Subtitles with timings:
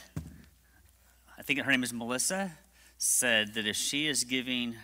[1.37, 2.51] I think her name is Melissa,
[2.97, 4.75] said that if she is giving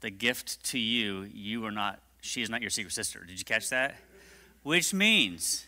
[0.00, 3.22] the gift to you, you are not, she is not your secret sister.
[3.22, 3.94] Did you catch that?
[4.64, 5.66] Which means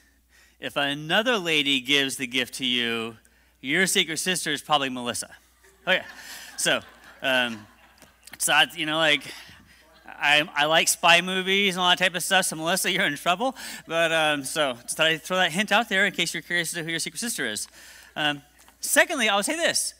[0.58, 3.16] if another lady gives the gift to you,
[3.60, 5.36] your secret sister is probably Melissa.
[5.86, 6.02] Okay,
[6.56, 6.80] so,
[7.22, 7.64] um,
[8.38, 9.32] so I, you know, like
[10.20, 12.46] I, I like spy movies and all that type of stuff.
[12.46, 13.56] So Melissa, you're in trouble.
[13.86, 16.72] But um, so just thought I'd throw that hint out there in case you're curious
[16.72, 17.68] to who your secret sister is.
[18.16, 18.42] Um,
[18.80, 19.94] secondly, I would say this: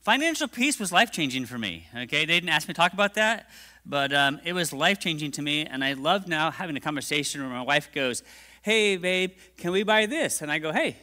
[0.00, 1.86] financial peace was life changing for me.
[1.94, 3.48] Okay, they didn't ask me to talk about that,
[3.84, 7.40] but um, it was life changing to me, and I love now having a conversation
[7.40, 8.22] where my wife goes,
[8.62, 10.96] "Hey, babe, can we buy this?" And I go, "Hey."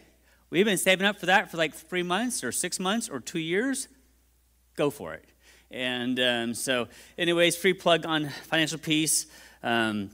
[0.54, 3.40] We've been saving up for that for like three months or six months or two
[3.40, 3.88] years.
[4.76, 5.26] Go for it.
[5.74, 9.26] And um, so, anyways, free plug on financial peace.
[9.64, 10.12] Um,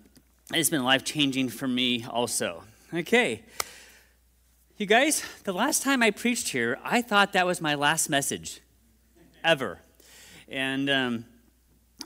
[0.54, 2.64] it's been life changing for me also.
[2.94, 3.44] Okay.
[4.78, 8.62] You guys, the last time I preached here, I thought that was my last message
[9.44, 9.80] ever.
[10.48, 11.26] And, um,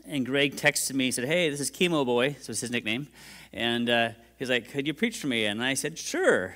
[0.08, 3.08] and Greg texted me, and said, Hey, this is Chemo Boy, so it's his nickname.
[3.54, 4.10] And uh,
[4.40, 5.46] he's like, Could you preach for me?
[5.46, 6.56] And I said, Sure.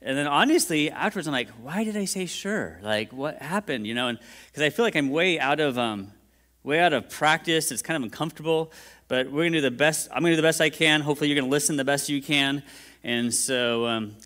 [0.00, 2.78] And then honestly, afterwards, I'm like, why did I say sure?
[2.82, 3.84] Like, what happened?
[3.84, 6.12] You know, and because I feel like I'm way out of um,
[6.62, 7.70] way out of practice.
[7.70, 8.72] It's kind of uncomfortable,
[9.08, 10.08] but we're going to do the best.
[10.12, 11.00] I'm going to do the best I can.
[11.00, 12.62] Hopefully, you're going to listen the best you can.
[13.04, 14.16] And so um,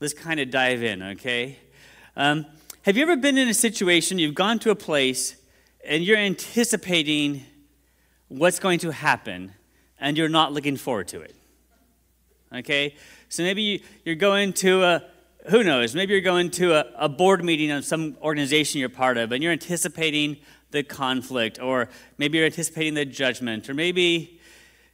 [0.00, 1.58] let's kind of dive in, okay?
[2.16, 2.46] Um,
[2.82, 5.36] have you ever been in a situation, you've gone to a place,
[5.84, 7.44] and you're anticipating
[8.28, 9.52] what's going to happen,
[9.98, 11.34] and you're not looking forward to it?
[12.54, 12.94] Okay?
[13.28, 15.04] So maybe you're going to a,
[15.50, 19.18] who knows, maybe you're going to a, a board meeting of some organization you're part
[19.18, 20.38] of, and you're anticipating
[20.70, 21.88] the conflict, or
[22.18, 24.40] maybe you're anticipating the judgment, or maybe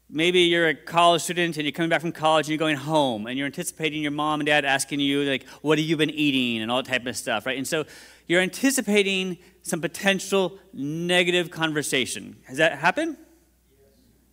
[0.09, 3.27] maybe you're a college student and you're coming back from college and you're going home
[3.27, 6.63] and you're anticipating your mom and dad asking you like what have you been eating?
[6.63, 7.59] and all that type of stuff right?
[7.59, 7.85] And so
[8.27, 12.37] you're anticipating some potential negative conversation.
[12.45, 13.17] Has that happened?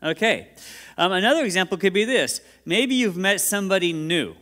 [0.02, 0.50] Okay.
[0.98, 2.42] Um, another example could be this.
[2.66, 4.36] Maybe you've met somebody new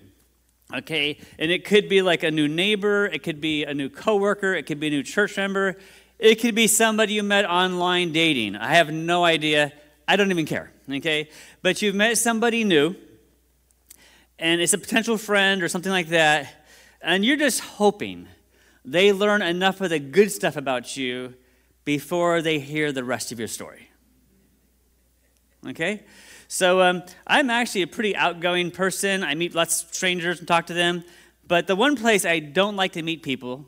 [0.74, 1.18] okay?
[1.38, 4.66] And it could be like a new neighbor it could be a new coworker it
[4.66, 5.78] could be a new church member
[6.22, 8.56] it could be somebody you met online dating.
[8.56, 9.74] I have no idea.
[10.08, 11.30] I don't even care, okay?
[11.64, 12.96] But you've met somebody new,
[14.38, 16.68] and it's a potential friend or something like that,
[17.02, 18.28] and you're just hoping
[18.86, 21.34] they learn enough of the good stuff about you
[21.86, 23.90] before they hear the rest of your story.
[25.68, 26.04] Okay?
[26.48, 29.24] So um, I'm actually a pretty outgoing person.
[29.24, 31.04] I meet lots of strangers and talk to them.
[31.48, 33.68] But the one place I don't like to meet people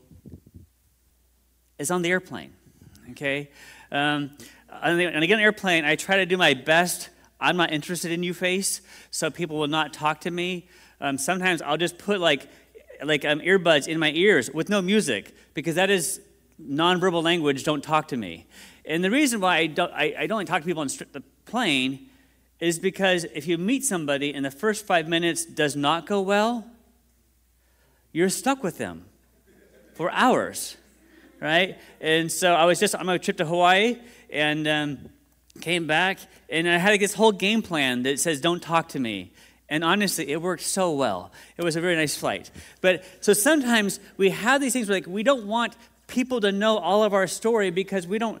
[1.78, 2.52] is on the airplane.
[3.10, 3.50] Okay?
[3.90, 4.30] Um,
[4.82, 7.10] and again, airplane, I try to do my best.
[7.40, 8.80] I'm not interested in you face,
[9.10, 10.68] so people will not talk to me.
[11.00, 12.48] Um, sometimes I'll just put like,
[13.02, 16.20] like um, earbuds in my ears with no music because that is
[16.60, 17.64] nonverbal language.
[17.64, 18.46] Don't talk to me.
[18.84, 22.08] And the reason why I don't, I, I don't talk to people on the plane
[22.60, 26.66] is because if you meet somebody and the first five minutes does not go well,
[28.12, 29.04] you're stuck with them
[29.94, 30.76] for hours
[31.44, 31.78] right?
[32.00, 33.98] And so I was just on my trip to Hawaii
[34.30, 34.98] and um,
[35.60, 36.18] came back,
[36.48, 39.32] and I had this whole game plan that says, don't talk to me.
[39.68, 41.32] And honestly, it worked so well.
[41.58, 42.50] It was a very nice flight.
[42.80, 46.78] But so sometimes we have these things where like we don't want people to know
[46.78, 48.40] all of our story because we don't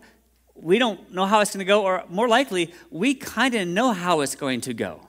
[0.54, 3.92] we don't know how it's going to go or more likely we kind of know
[3.92, 5.00] how it's going to go.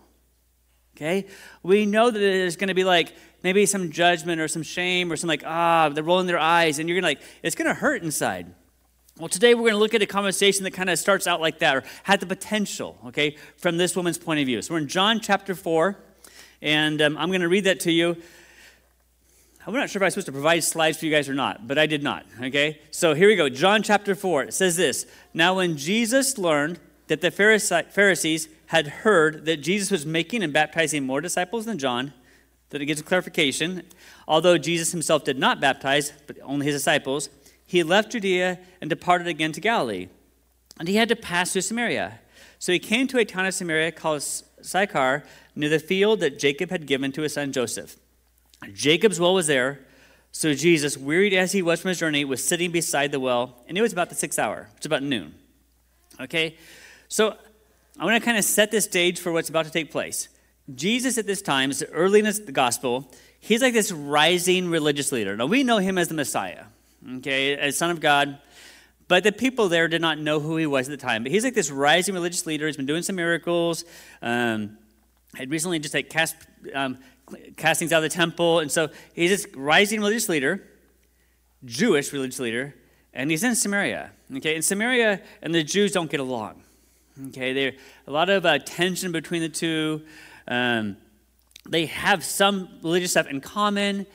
[0.96, 1.28] Okay?
[1.64, 3.14] We know that it's going to be like
[3.46, 6.90] maybe some judgment or some shame or some like, ah, they're rolling their eyes, and
[6.90, 8.48] you're gonna like, it's gonna hurt inside.
[9.20, 11.60] Well, today we're going to look at a conversation that kind of starts out like
[11.60, 14.62] that or had the potential, okay, from this woman's point of view.
[14.62, 15.98] So we're in John chapter 4,
[16.62, 18.18] and um, I'm going to read that to you.
[19.66, 21.66] I'm not sure if I was supposed to provide slides for you guys or not,
[21.66, 22.82] but I did not, okay?
[22.92, 23.48] So here we go.
[23.48, 24.44] John chapter 4.
[24.44, 30.06] It says this Now, when Jesus learned that the Pharisees had heard that Jesus was
[30.06, 32.12] making and baptizing more disciples than John,
[32.76, 33.84] that it gives a clarification.
[34.28, 37.30] Although Jesus himself did not baptize, but only his disciples,
[37.66, 40.10] he left Judea and departed again to Galilee.
[40.78, 42.20] And he had to pass through Samaria.
[42.60, 45.24] So he came to a town of Samaria called Sychar
[45.56, 47.96] near the field that Jacob had given to his son Joseph.
[48.74, 49.80] Jacob's well was there,
[50.34, 53.78] so Jesus, wearied as he was from his journey, was sitting beside the well, and
[53.78, 54.68] it was about the sixth hour.
[54.76, 55.34] It's about noon.
[56.20, 56.58] Okay?
[57.08, 57.38] So
[57.98, 60.28] I want to kind of set the stage for what's about to take place.
[60.74, 65.38] Jesus at this time, is early in the gospel, he's like this rising religious leader.
[65.38, 66.66] Now we know him as the Messiah,
[67.18, 68.40] okay, as Son of God.
[69.08, 71.22] But the people there did not know who he was at the time.
[71.22, 72.66] But he's like this rising religious leader.
[72.66, 73.86] He's been doing some miracles.
[74.24, 74.80] Um,
[75.36, 76.36] had recently just like cast
[76.74, 76.98] um,
[77.58, 80.64] castings out of the temple, and so he's this rising religious leader,
[81.64, 82.76] Jewish religious leader,
[83.14, 84.12] and he's in Samaria.
[84.38, 86.64] Okay, in Samaria and the Jews don't get along.
[87.28, 87.74] Okay, there
[88.08, 90.02] a lot of uh, tension between the two.
[90.48, 90.98] Um,
[91.68, 94.06] they have some religious stuff in common,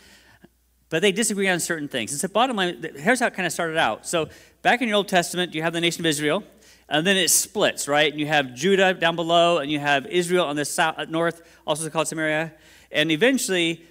[0.89, 2.13] but they disagree on certain things.
[2.13, 4.07] And so, bottom line, here's how it kind of started out.
[4.07, 4.29] So,
[4.63, 6.45] back in your Old Testament, you have the nation of Israel,
[6.89, 8.11] and then it splits, right?
[8.11, 11.89] And you have Judah down below, and you have Israel on the south, north, also
[11.91, 12.53] called Samaria.
[12.93, 13.85] And eventually,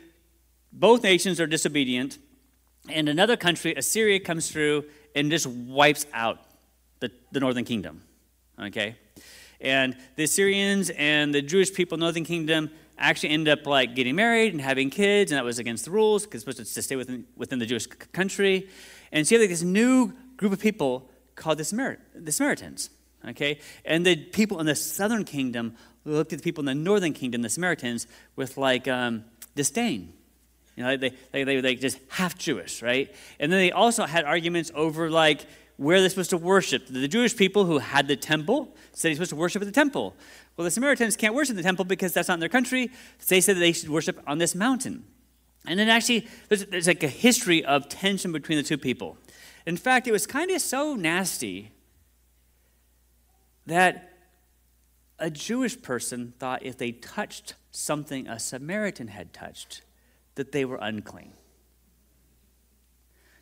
[0.71, 2.17] both nations are disobedient,
[2.87, 6.39] and another country, Assyria, comes through and just wipes out
[6.99, 8.01] the, the northern kingdom.
[8.59, 8.95] Okay?
[9.61, 14.15] And the Syrians and the Jewish people, in northern kingdom, actually end up like getting
[14.15, 17.25] married and having kids, and that was against the rules because supposed to stay within,
[17.35, 18.69] within the Jewish country.
[19.11, 22.89] And so you have like this new group of people called the, Samar- the Samaritans.
[23.27, 23.59] Okay?
[23.85, 25.75] And the people in the southern kingdom
[26.05, 29.25] looked at the people in the northern kingdom, the Samaritans, with like um,
[29.55, 30.13] disdain.
[30.75, 33.13] You know, they, they, they, they just half Jewish, right?
[33.39, 35.45] And then they also had arguments over like
[35.79, 36.87] where they're supposed to worship.
[36.87, 40.13] The Jewish people who had the temple said you're supposed to worship at the temple.
[40.57, 42.91] Well, the Samaritans can't worship the temple because that's not in their country.
[43.29, 45.05] They said that they should worship on this mountain.
[45.65, 49.15] And then actually, there's, there's like a history of tension between the two people.
[49.65, 51.71] In fact, it was kind of so nasty
[53.65, 54.17] that
[55.17, 59.81] a Jewish person thought if they touched something a Samaritan had touched,
[60.35, 61.31] that they were unclean.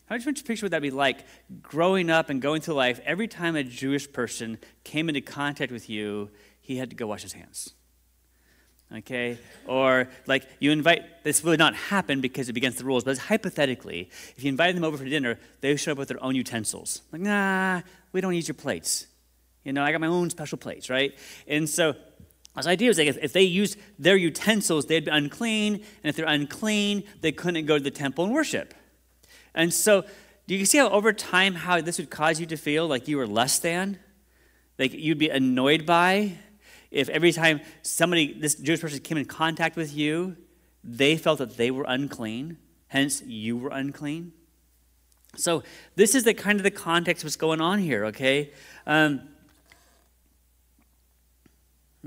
[0.07, 1.25] How much picture would that'd be like
[1.61, 3.01] growing up and going through life?
[3.05, 6.29] Every time a Jewish person came into contact with you,
[6.61, 7.73] he had to go wash his hands.
[8.95, 9.37] Okay?
[9.65, 14.09] Or like you invite, this would not happen because it against the rules, but hypothetically,
[14.37, 17.01] if you invited them over for dinner, they show up with their own utensils.
[17.11, 17.81] Like, nah,
[18.13, 19.07] we don't use your plates.
[19.65, 21.17] You know, I got my own special plates, right?
[21.49, 21.95] And so
[22.55, 26.15] this idea was like if, if they used their utensils, they'd be unclean, and if
[26.15, 28.73] they're unclean, they couldn't go to the temple and worship.
[29.57, 30.05] And so,
[30.45, 33.17] do you see how over time how this would cause you to feel like you
[33.17, 33.99] were less than?
[34.79, 36.37] Like you'd be annoyed by
[36.91, 40.37] if every time somebody, this Jewish person came in contact with you,
[40.83, 42.57] they felt that they were unclean,
[42.87, 44.31] hence you were unclean.
[45.35, 45.63] So
[45.95, 48.51] this is the kind of the context what's going on here, okay?
[48.85, 49.21] Um,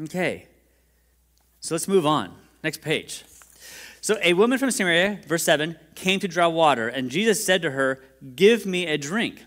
[0.05, 0.47] okay.
[1.61, 2.35] So let's move on.
[2.63, 3.25] Next page.
[4.01, 7.73] So a woman from Samaria, verse 7, came to draw water, and Jesus said to
[7.73, 8.03] her,
[8.35, 9.45] Give me a drink.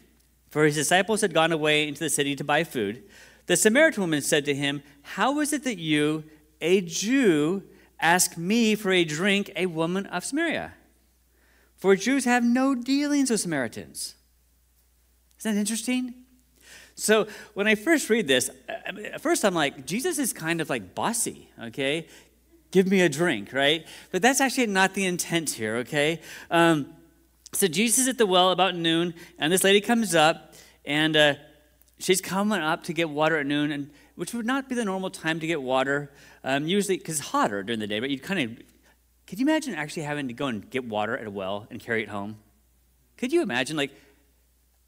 [0.52, 3.04] For his disciples had gone away into the city to buy food.
[3.48, 6.26] The Samaritan woman said to him, How is it that you,
[6.62, 7.64] a Jew,
[8.00, 10.74] ask me for a drink, a woman of Samaria?
[11.76, 14.16] For Jews have no dealings with Samaritans.
[15.40, 16.14] Isn't that interesting?
[16.96, 18.74] So when I first read this, uh,
[19.16, 22.08] uh, first I'm like, Jesus is kind of like bossy, okay?
[22.74, 23.86] Give me a drink, right?
[24.12, 26.20] But that's actually not the intent here, okay?
[26.50, 26.88] Um,
[27.52, 31.36] so Jesus is at the well about noon, and this lady comes up, and uh,
[32.00, 35.12] she's coming up to get water at noon, and which would not be the normal
[35.12, 36.12] time to get water,
[36.44, 38.00] um, usually because it's hotter during the day.
[38.00, 38.58] But you kind of,
[39.28, 42.02] could you imagine actually having to go and get water at a well and carry
[42.02, 42.38] it home?
[43.18, 43.92] Could you imagine, like,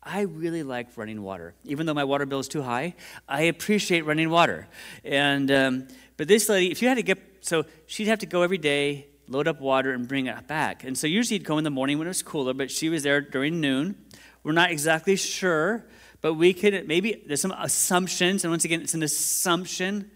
[0.02, 2.96] I really like running water, even though my water bill is too high.
[3.30, 4.68] I appreciate running water,
[5.04, 8.42] and um, but this lady, if you had to get, so she'd have to go
[8.42, 10.84] every day, load up water, and bring it back.
[10.84, 13.04] And so usually you'd go in the morning when it was cooler, but she was
[13.04, 13.96] there during noon.
[14.44, 15.86] We're not exactly sure
[16.26, 20.10] but we could maybe there's some assumptions, and once again, it's an assumption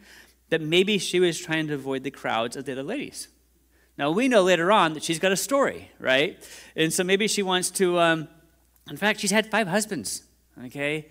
[0.49, 3.27] that maybe she was trying to avoid the crowds of the other ladies.
[3.95, 6.43] Now we know later on that she's got a story, right?
[6.75, 7.99] And so maybe she wants to.
[7.99, 8.27] Um,
[8.89, 10.23] in fact, she's had five husbands.
[10.65, 11.09] Okay,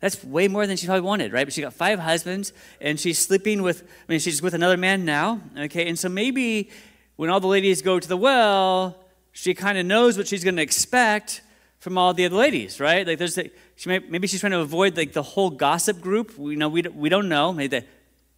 [0.00, 1.46] that's way more than she probably wanted, right?
[1.46, 3.82] But she got five husbands, and she's sleeping with.
[3.82, 5.40] I mean, she's with another man now.
[5.56, 6.70] Okay, and so maybe
[7.16, 8.96] when all the ladies go to the well,
[9.32, 11.42] she kind of knows what she's going to expect
[11.78, 13.06] from all the other ladies, right?
[13.06, 13.38] Like there's
[13.76, 16.38] she may, maybe she's trying to avoid like the whole gossip group.
[16.38, 17.52] We know we, we don't know.
[17.52, 17.86] Maybe the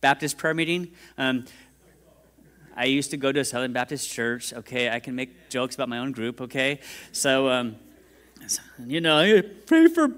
[0.00, 0.90] Baptist prayer meeting.
[1.16, 1.44] Um,
[2.74, 4.52] I used to go to a Southern Baptist church.
[4.52, 6.40] Okay, I can make jokes about my own group.
[6.40, 6.80] Okay,
[7.12, 7.76] so um,
[8.84, 10.10] you know, pray for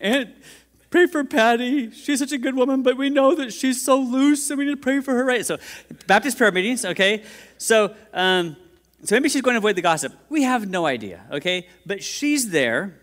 [0.00, 0.30] Aunt
[0.92, 1.90] pray for Patty.
[1.90, 4.72] She's such a good woman, but we know that she's so loose and we need
[4.72, 5.44] to pray for her, right?
[5.44, 5.58] So,
[6.06, 7.24] Baptist prayer meetings, okay?
[7.58, 8.56] So, um,
[9.02, 10.12] so maybe she's going to avoid the gossip.
[10.28, 11.66] We have no idea, okay?
[11.84, 13.00] But she's there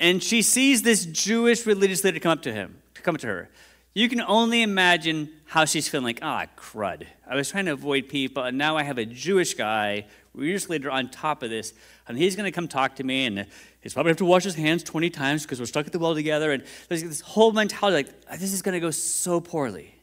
[0.00, 3.50] and she sees this Jewish religious leader come up to him, come up to her.
[3.92, 7.06] You can only imagine how she's feeling like, ah, crud.
[7.28, 10.90] I was trying to avoid people, and now I have a Jewish guy, religious leader
[10.90, 11.74] on top of this,
[12.08, 13.46] and he's going to come talk to me, and
[13.84, 16.14] he's probably have to wash his hands 20 times because we're stuck at the well
[16.14, 16.50] together.
[16.50, 19.94] And there's this whole mentality like, uh, this is going to go so poorly.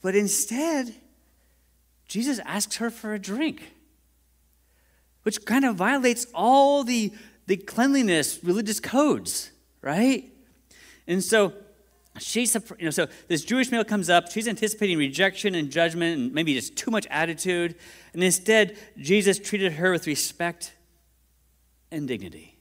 [0.00, 0.94] But instead,
[2.06, 3.72] Jesus asks her for a drink,
[5.24, 7.12] which kind of violates all the,
[7.46, 9.50] the cleanliness religious codes,
[9.82, 10.32] right?
[11.08, 11.52] And so,
[12.20, 14.30] she's, you know, so this Jewish male comes up.
[14.30, 17.74] She's anticipating rejection and judgment and maybe just too much attitude.
[18.12, 20.74] And instead, Jesus treated her with respect
[21.90, 22.58] and dignity.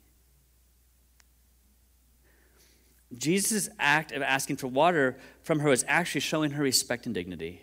[3.15, 7.62] Jesus' act of asking for water from her was actually showing her respect and dignity.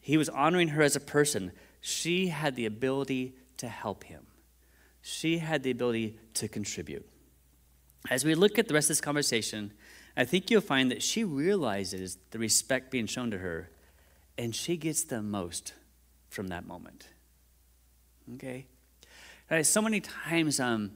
[0.00, 1.52] He was honoring her as a person.
[1.80, 4.26] She had the ability to help him,
[5.02, 7.08] she had the ability to contribute.
[8.08, 9.72] As we look at the rest of this conversation,
[10.16, 13.70] I think you'll find that she realizes the respect being shown to her,
[14.36, 15.74] and she gets the most
[16.28, 17.08] from that moment.
[18.34, 18.66] Okay?
[19.50, 20.92] Right, so many times um,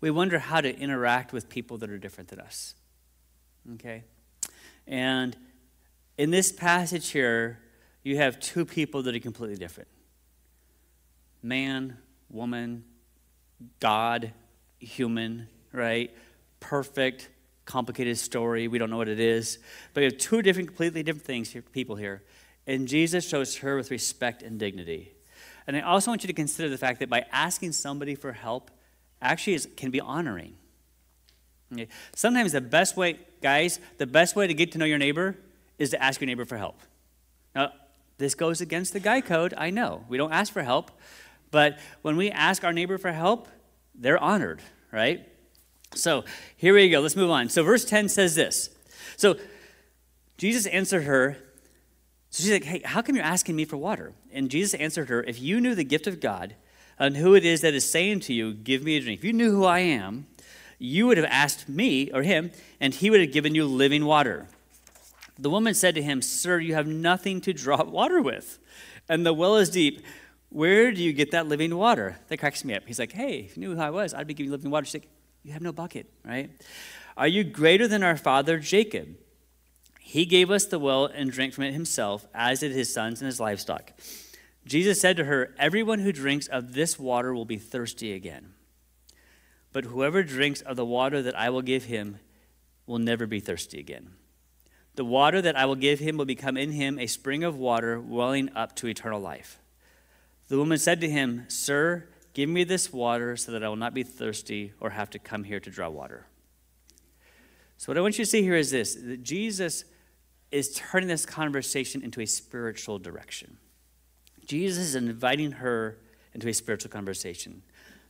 [0.00, 2.74] we wonder how to interact with people that are different than us.
[3.74, 4.04] Okay?
[4.86, 5.34] And
[6.18, 7.60] in this passage here,
[8.02, 9.88] you have two people that are completely different
[11.42, 11.96] man,
[12.30, 12.84] woman,
[13.80, 14.32] God,
[14.78, 16.10] human, right?
[16.64, 17.28] perfect,
[17.66, 18.68] complicated story.
[18.68, 19.58] We don't know what it is.
[19.92, 22.22] But you have two different, completely different things here, people here.
[22.66, 25.13] And Jesus shows her with respect and dignity.
[25.66, 28.70] And I also want you to consider the fact that by asking somebody for help
[29.22, 30.56] actually is, can be honoring.
[31.72, 31.88] Okay?
[32.14, 35.36] Sometimes the best way, guys, the best way to get to know your neighbor
[35.78, 36.80] is to ask your neighbor for help.
[37.54, 37.72] Now,
[38.18, 40.04] this goes against the guy code, I know.
[40.08, 40.90] We don't ask for help.
[41.50, 43.48] But when we ask our neighbor for help,
[43.94, 45.28] they're honored, right?
[45.94, 46.24] So
[46.56, 47.00] here we go.
[47.00, 47.48] Let's move on.
[47.48, 48.70] So verse 10 says this.
[49.16, 49.36] So
[50.36, 51.38] Jesus answered her.
[52.34, 54.12] So she's like, Hey, how come you're asking me for water?
[54.32, 56.56] And Jesus answered her, If you knew the gift of God
[56.98, 59.32] and who it is that is saying to you, Give me a drink, if you
[59.32, 60.26] knew who I am,
[60.80, 62.50] you would have asked me or him,
[62.80, 64.48] and he would have given you living water.
[65.38, 68.58] The woman said to him, Sir, you have nothing to draw water with,
[69.08, 70.04] and the well is deep.
[70.48, 72.18] Where do you get that living water?
[72.26, 72.82] That cracks me up.
[72.84, 74.86] He's like, Hey, if you knew who I was, I'd be giving you living water.
[74.86, 75.08] She's like,
[75.44, 76.50] you have no bucket, right?
[77.16, 79.18] Are you greater than our father Jacob?
[80.14, 83.26] He gave us the well and drank from it himself, as did his sons and
[83.26, 83.90] his livestock.
[84.64, 88.52] Jesus said to her, Everyone who drinks of this water will be thirsty again.
[89.72, 92.20] But whoever drinks of the water that I will give him
[92.86, 94.10] will never be thirsty again.
[94.94, 98.00] The water that I will give him will become in him a spring of water
[98.00, 99.58] welling up to eternal life.
[100.46, 103.94] The woman said to him, Sir, Give me this water so that I will not
[103.94, 106.28] be thirsty or have to come here to draw water.
[107.78, 109.84] So, what I want you to see here is this that Jesus
[110.50, 113.58] is turning this conversation into a spiritual direction.
[114.46, 115.98] Jesus is inviting her
[116.34, 117.62] into a spiritual conversation.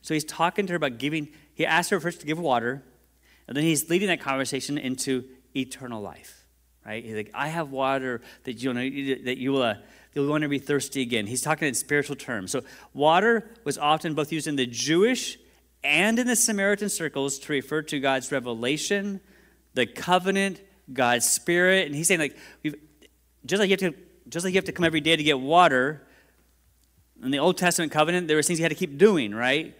[0.02, 2.82] So, he's talking to her about giving, he asked her first to give water,
[3.48, 5.24] and then he's leading that conversation into
[5.56, 6.44] eternal life,
[6.84, 7.04] right?
[7.04, 8.72] He's like, I have water that you,
[9.24, 9.62] that you will.
[9.62, 9.74] Uh,
[10.14, 11.26] you'll want to be thirsty again.
[11.26, 12.52] He's talking in spiritual terms.
[12.52, 12.62] So,
[12.92, 15.38] water was often both used in the Jewish
[15.82, 19.20] and in the Samaritan circles to refer to God's revelation,
[19.74, 20.62] the covenant,
[20.92, 21.86] God's spirit.
[21.86, 22.36] And he's saying, like,
[23.46, 23.94] just like you have to,
[24.28, 26.06] just like you have to come every day to get water,
[27.22, 29.76] in the Old Testament covenant, there were things you had to keep doing, right?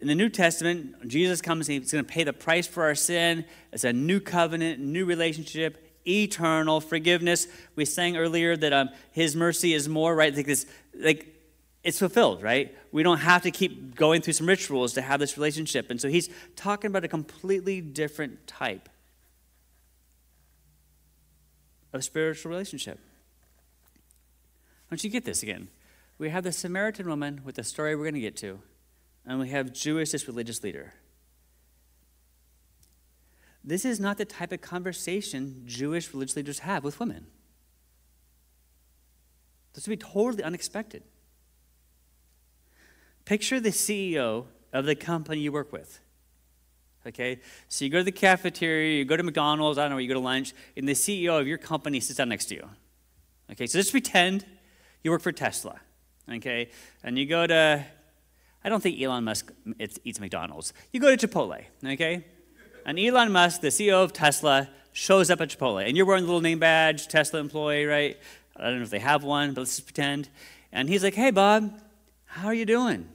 [0.00, 2.94] In the New Testament, Jesus comes and he's going to pay the price for our
[2.94, 3.44] sin.
[3.72, 7.48] It's a new covenant, new relationship eternal forgiveness.
[7.74, 10.34] We sang earlier that um, His mercy is more, right?
[10.34, 11.34] Like this, like
[11.82, 12.76] it's fulfilled, right?
[12.92, 15.90] We don't have to keep going through some rituals to have this relationship.
[15.90, 18.88] And so He's talking about a completely different type
[21.96, 23.00] of spiritual relationship.
[24.90, 25.68] Don't you get this again?
[26.18, 28.60] We have the Samaritan woman with the story we're going to get to,
[29.26, 30.94] and we have Jewish, this religious leader.
[33.64, 37.26] This is not the type of conversation Jewish religious leaders have with women.
[39.74, 41.02] This would be totally unexpected.
[43.24, 46.00] Picture the CEO of the company you work with.
[47.06, 47.40] Okay?
[47.68, 50.14] So you go to the cafeteria, you go to McDonald's, I don't know, you go
[50.14, 52.68] to lunch, and the CEO of your company sits down next to you.
[53.52, 54.44] Okay, so just pretend
[55.04, 55.80] you work for Tesla.
[56.30, 56.70] Okay?
[57.04, 57.84] And you go to,
[58.64, 60.72] I don't think Elon Musk eats McDonald's.
[60.92, 61.64] You go to Chipotle.
[61.84, 62.24] Okay?
[62.84, 65.86] And Elon Musk, the CEO of Tesla, shows up at Chipotle.
[65.86, 68.16] And you're wearing the little name badge, Tesla employee, right?
[68.56, 70.28] I don't know if they have one, but let's just pretend.
[70.72, 71.80] And he's like, hey, Bob,
[72.24, 73.08] how are you doing?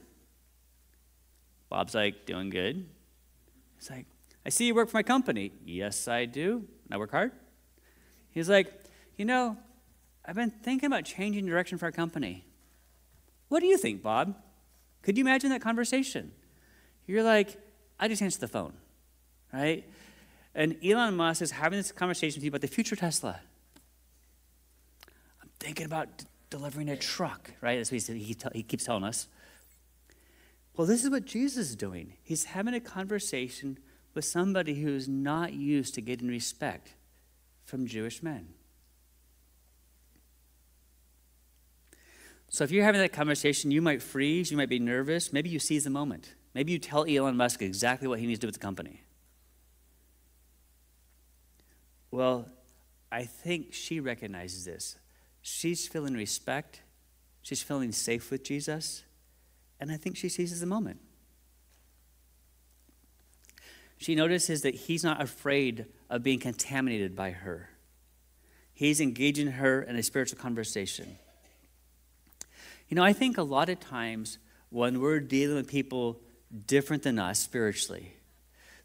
[1.68, 2.86] Bob's like, doing good.
[3.82, 4.06] He's like,
[4.46, 5.50] I see you work for my company.
[5.64, 6.68] Yes, I do.
[6.88, 7.32] I work hard.
[8.30, 8.72] He's like,
[9.16, 9.56] you know,
[10.24, 12.44] I've been thinking about changing direction for our company.
[13.48, 14.36] What do you think, Bob?
[15.02, 16.30] Could you imagine that conversation?
[17.08, 17.56] You're like,
[17.98, 18.74] I just answered the phone,
[19.52, 19.84] right?
[20.54, 23.40] And Elon Musk is having this conversation with you about the future Tesla.
[25.42, 26.06] I'm thinking about
[26.50, 27.78] delivering a truck, right?
[27.78, 29.26] That's what he, he, he keeps telling us.
[30.76, 32.14] Well, this is what Jesus is doing.
[32.22, 33.78] He's having a conversation
[34.14, 36.94] with somebody who's not used to getting respect
[37.64, 38.48] from Jewish men.
[42.48, 45.58] So if you're having that conversation, you might freeze, you might be nervous, maybe you
[45.58, 46.34] seize the moment.
[46.54, 49.02] Maybe you tell Elon Musk exactly what he needs to do with the company.
[52.10, 52.46] Well,
[53.10, 54.98] I think she recognizes this.
[55.40, 56.82] She's feeling respect,
[57.40, 59.02] she's feeling safe with Jesus,
[59.82, 61.00] and I think she seizes the moment.
[63.98, 67.68] She notices that he's not afraid of being contaminated by her.
[68.72, 71.18] He's engaging her in a spiritual conversation.
[72.88, 74.38] You know, I think a lot of times
[74.70, 76.20] when we're dealing with people
[76.66, 78.14] different than us spiritually,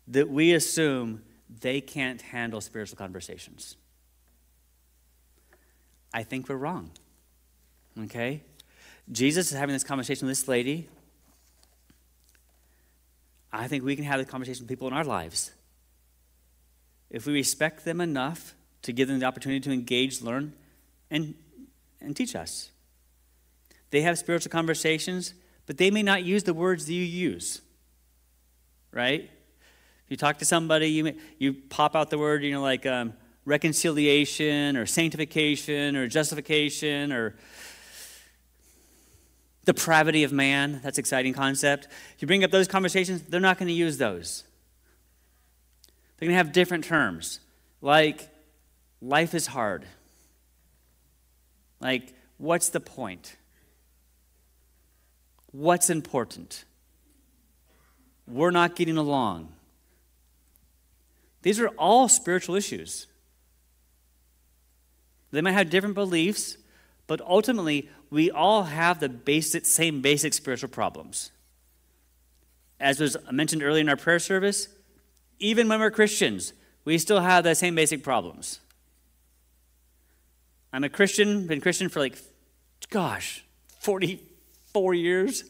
[0.07, 3.77] that we assume they can't handle spiritual conversations.
[6.11, 6.89] I think we're wrong.
[8.05, 8.41] Okay?
[9.11, 10.89] Jesus is having this conversation with this lady.
[13.51, 15.51] I think we can have the conversation with people in our lives.
[17.09, 20.53] If we respect them enough to give them the opportunity to engage, learn,
[21.09, 21.35] and,
[22.01, 22.71] and teach us.
[23.89, 25.33] They have spiritual conversations,
[25.65, 27.61] but they may not use the words that you use.
[28.91, 29.23] Right?
[29.23, 33.13] If you talk to somebody, you, you pop out the word, you know, like um,
[33.45, 37.35] reconciliation or sanctification or justification or
[39.67, 40.79] depravity of man.
[40.81, 41.89] That's exciting concept.
[42.15, 44.45] If you bring up those conversations, they're not going to use those.
[46.17, 47.41] They're going to have different terms,
[47.81, 48.29] like
[49.01, 49.85] life is hard.
[51.81, 53.35] Like, what's the point?
[55.51, 56.63] What's important?
[58.25, 59.51] We're not getting along.
[61.41, 63.07] These are all spiritual issues.
[65.31, 66.57] They might have different beliefs,
[67.05, 71.31] but ultimately, we all have the basic, same basic spiritual problems.
[72.79, 74.69] As was mentioned earlier in our prayer service,
[75.39, 76.53] even when we're Christians,
[76.85, 78.59] we still have the same basic problems.
[80.71, 82.17] I'm a Christian, been Christian for like,
[82.89, 83.43] gosh,
[83.79, 85.43] 44 years.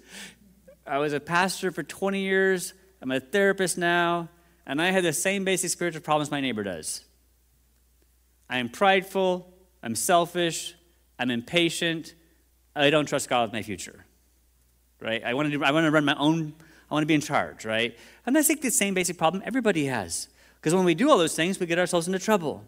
[0.85, 2.73] I was a pastor for 20 years.
[3.01, 4.29] I'm a therapist now.
[4.65, 7.03] And I have the same basic spiritual problems my neighbor does.
[8.49, 9.53] I am prideful.
[9.83, 10.75] I'm selfish.
[11.19, 12.13] I'm impatient.
[12.77, 14.05] I don't trust God with my future.
[14.99, 15.23] Right?
[15.23, 16.53] I want to, do, I want to run my own,
[16.89, 17.97] I want to be in charge, right?
[18.25, 20.27] And that's like the same basic problem everybody has.
[20.55, 22.63] Because when we do all those things, we get ourselves into trouble.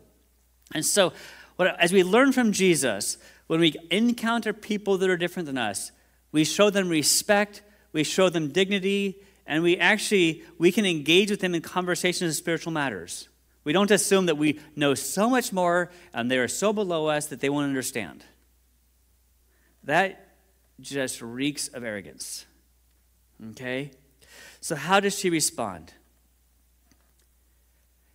[0.73, 1.13] And so,
[1.55, 3.17] what, as we learn from Jesus,
[3.47, 5.91] when we encounter people that are different than us,
[6.31, 11.39] we show them respect, we show them dignity, and we actually we can engage with
[11.39, 13.27] them in conversations of spiritual matters.
[13.63, 17.25] We don't assume that we know so much more and they are so below us
[17.27, 18.23] that they won't understand.
[19.89, 20.35] That
[20.79, 22.45] just reeks of arrogance.
[23.51, 23.89] Okay?
[24.61, 25.93] So, how does she respond?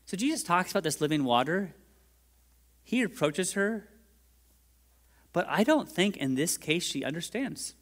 [0.06, 1.74] So, Jesus talks about this living water.
[2.84, 3.88] He approaches her,
[5.32, 7.74] but I don't think in this case she understands.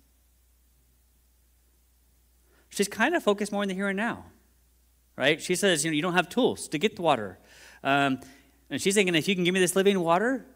[2.70, 4.24] She's kind of focused more in the here and now,
[5.18, 5.38] right?
[5.38, 7.38] She says, you know, you don't have tools to get the water.
[7.84, 8.20] Um,
[8.70, 10.46] and she's thinking, if you can give me this living water,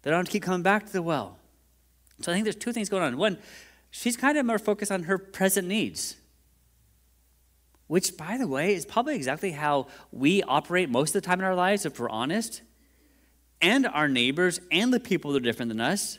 [0.00, 1.36] then I don't have to keep coming back to the well.
[2.20, 3.16] So I think there's two things going on.
[3.16, 3.38] One,
[3.90, 6.16] she's kind of more focused on her present needs,
[7.86, 11.44] which, by the way, is probably exactly how we operate most of the time in
[11.44, 12.62] our lives, if we're honest,
[13.60, 16.18] and our neighbors and the people that are different than us.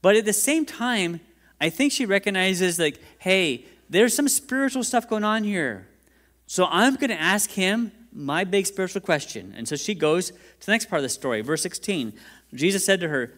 [0.00, 1.20] But at the same time,
[1.60, 5.88] I think she recognizes, like, hey, there's some spiritual stuff going on here.
[6.46, 9.54] So I'm going to ask him my big spiritual question.
[9.56, 12.12] And so she goes to the next part of the story, verse 16.
[12.54, 13.34] Jesus said to her,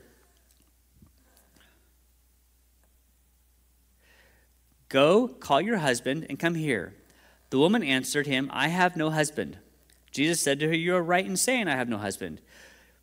[4.90, 6.94] Go, call your husband, and come here.
[7.50, 9.56] The woman answered him, I have no husband.
[10.10, 12.40] Jesus said to her, You are right in saying, I have no husband.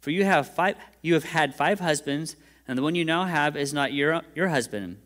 [0.02, 2.36] For you have, five, you have had five husbands,
[2.68, 4.98] and the one you now have is not your, your husband.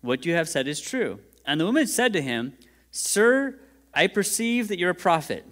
[0.00, 1.20] What you have said is true.
[1.44, 2.54] And the woman said to him,
[2.90, 3.58] Sir,
[3.92, 5.44] I perceive that you're a prophet.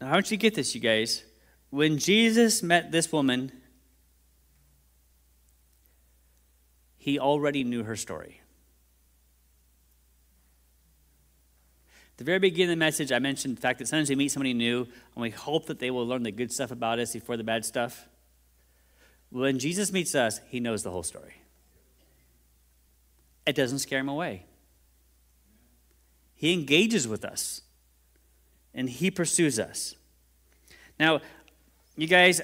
[0.00, 1.24] Now, how don't you get this, you guys?
[1.70, 3.52] When Jesus met this woman,
[7.08, 8.42] he already knew her story.
[12.18, 14.52] the very beginning of the message, I mentioned the fact that sometimes we meet somebody
[14.52, 17.44] new and we hope that they will learn the good stuff about us before the
[17.44, 18.08] bad stuff.
[19.30, 21.36] When Jesus meets us, he knows the whole story.
[23.46, 24.46] It doesn't scare him away.
[26.34, 27.62] He engages with us
[28.74, 29.94] and he pursues us.
[30.98, 31.20] Now,
[31.96, 32.42] you guys,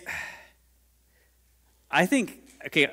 [1.91, 2.89] I think, okay,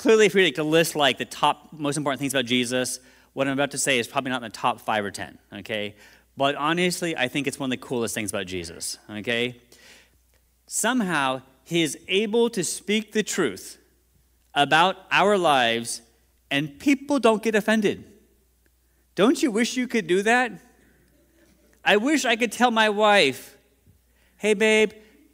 [0.00, 3.00] clearly if you were to list like the top most important things about Jesus,
[3.34, 5.94] what I'm about to say is probably not in the top five or ten, okay?
[6.38, 9.60] But honestly, I think it's one of the coolest things about Jesus, okay?
[10.66, 13.76] Somehow, he is able to speak the truth
[14.54, 16.00] about our lives,
[16.50, 18.02] and people don't get offended.
[19.16, 20.50] Don't you wish you could do that?
[21.84, 23.54] I wish I could tell my wife,
[24.38, 24.92] hey, babe,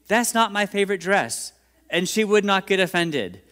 [0.08, 1.52] that's not my favorite dress,
[1.88, 3.42] and she would not get offended.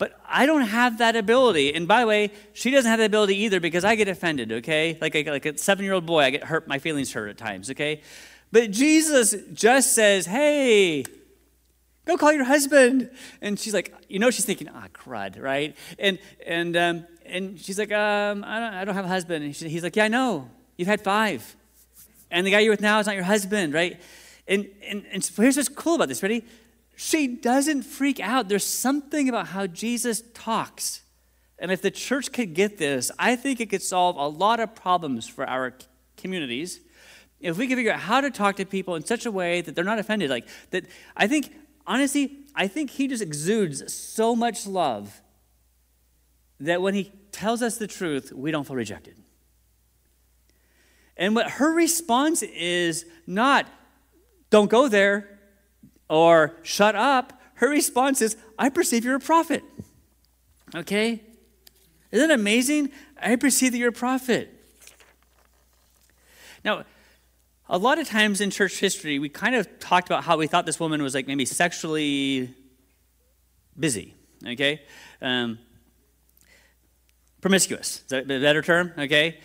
[0.00, 1.74] But I don't have that ability.
[1.74, 4.96] And by the way, she doesn't have that ability either because I get offended, okay?
[4.98, 7.36] Like a, like a seven year old boy, I get hurt, my feelings hurt at
[7.36, 8.00] times, okay?
[8.50, 11.04] But Jesus just says, hey,
[12.06, 13.10] go call your husband.
[13.42, 15.76] And she's like, you know, she's thinking, ah, crud, right?
[15.98, 19.44] And, and, um, and she's like, um, I, don't, I don't have a husband.
[19.44, 20.48] And she, he's like, yeah, I know.
[20.78, 21.56] You've had five.
[22.30, 24.00] And the guy you're with now is not your husband, right?
[24.48, 26.22] And, and, and so here's what's cool about this.
[26.22, 26.42] Ready?
[27.02, 28.50] She doesn't freak out.
[28.50, 31.00] There's something about how Jesus talks.
[31.58, 34.74] And if the church could get this, I think it could solve a lot of
[34.74, 35.72] problems for our
[36.18, 36.78] communities.
[37.40, 39.74] If we could figure out how to talk to people in such a way that
[39.74, 40.84] they're not offended, like that,
[41.16, 41.54] I think,
[41.86, 45.22] honestly, I think he just exudes so much love
[46.60, 49.16] that when he tells us the truth, we don't feel rejected.
[51.16, 53.66] And what her response is not,
[54.50, 55.39] don't go there,
[56.10, 59.62] or shut up, her response is, I perceive you're a prophet.
[60.74, 61.22] Okay?
[62.10, 62.90] Isn't it amazing?
[63.22, 64.52] I perceive that you're a prophet.
[66.64, 66.84] Now,
[67.68, 70.66] a lot of times in church history, we kind of talked about how we thought
[70.66, 72.52] this woman was like maybe sexually
[73.78, 74.82] busy, okay?
[75.22, 75.60] Um,
[77.40, 77.98] promiscuous.
[77.98, 78.92] Is that a better term?
[78.98, 79.38] Okay?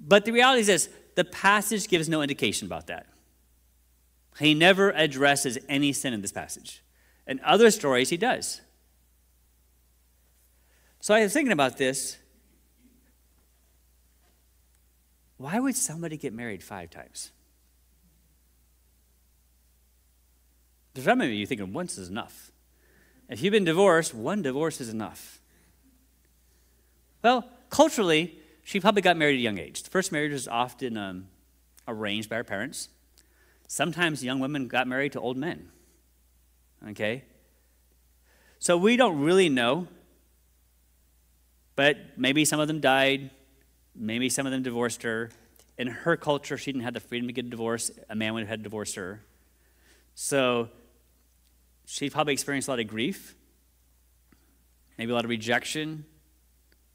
[0.00, 3.06] But the reality is this the passage gives no indication about that.
[4.38, 6.82] He never addresses any sin in this passage.
[7.26, 8.60] In other stories, he does.
[11.00, 12.16] So I was thinking about this.
[15.36, 17.32] Why would somebody get married five times?
[20.94, 22.52] There's some of you thinking once is enough.
[23.28, 25.40] If you've been divorced, one divorce is enough.
[27.22, 29.82] Well, culturally, she probably got married at a young age.
[29.82, 31.28] The first marriage is often um,
[31.88, 32.88] arranged by her parents.
[33.72, 35.70] Sometimes young women got married to old men.
[36.90, 37.24] Okay?
[38.58, 39.88] So we don't really know,
[41.74, 43.30] but maybe some of them died,
[43.96, 45.30] maybe some of them divorced her.
[45.78, 47.90] In her culture, she didn't have the freedom to get a divorce.
[48.10, 49.24] A man would have had to divorce her.
[50.14, 50.68] So
[51.86, 53.34] she probably experienced a lot of grief,
[54.98, 56.04] maybe a lot of rejection,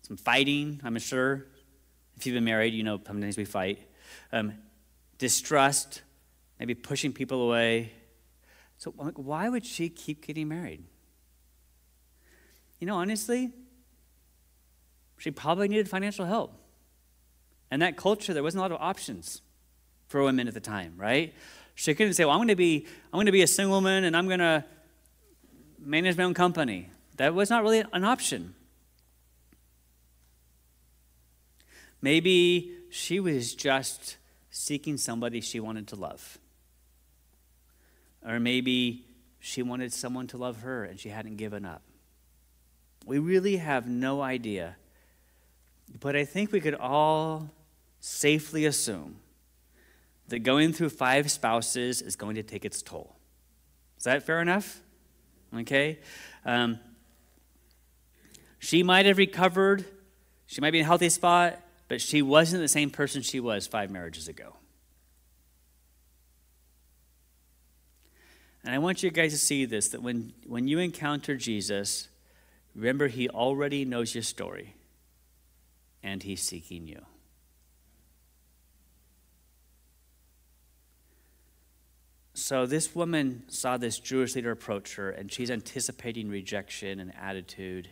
[0.04, 1.48] some fighting, I'm sure.
[2.18, 3.80] If you've been married, you know sometimes we fight.
[4.32, 4.54] Um,
[5.18, 6.04] distrust,
[6.60, 7.94] maybe pushing people away.
[8.78, 10.84] So, why would she keep getting married?
[12.80, 13.52] You know, honestly,
[15.18, 16.54] she probably needed financial help.
[17.72, 19.42] And that culture, there wasn't a lot of options
[20.08, 21.34] for women at the time, right?
[21.76, 24.04] She couldn't say, "Well, I'm going to be, I'm going to be a single woman,
[24.04, 24.64] and I'm going to
[25.80, 28.54] manage my own company." That was not really an option.
[32.02, 34.18] Maybe she was just
[34.50, 36.38] seeking somebody she wanted to love.
[38.28, 39.06] Or maybe
[39.40, 41.82] she wanted someone to love her and she hadn't given up.
[43.06, 44.76] We really have no idea.
[46.00, 47.50] But I think we could all
[48.02, 49.16] safely assume
[50.28, 53.16] that going through five spouses is going to take its toll.
[53.98, 54.82] Is that fair enough?
[55.56, 56.00] Okay.
[56.44, 56.80] Um,
[58.60, 59.86] she might have recovered,
[60.48, 63.68] she might be in a healthy spot, but she wasn't the same person she was
[63.68, 64.58] five marriages ago.
[68.68, 72.10] And I want you guys to see this that when, when you encounter Jesus,
[72.76, 74.76] remember he already knows your story
[76.04, 77.06] and he's seeking you.
[82.34, 87.88] So this woman saw this Jewish leader approach her, and she's anticipating rejection and attitude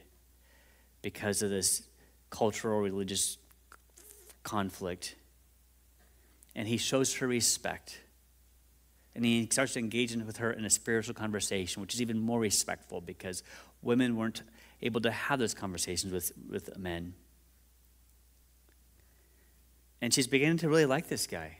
[1.01, 1.83] because of this
[2.29, 3.37] cultural religious
[4.43, 5.15] conflict.
[6.53, 8.01] And he shows her respect
[9.15, 12.39] And he starts to engage with her in a spiritual conversation, which is even more
[12.39, 13.43] respectful because
[13.81, 14.43] women weren't
[14.81, 17.13] able to have those conversations with, with men.
[20.01, 21.57] And she's beginning to really like this guy.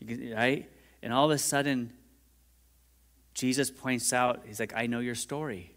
[0.00, 0.70] Right?
[1.02, 1.92] And all of a sudden,
[3.34, 5.74] Jesus points out, he's like, I know your story.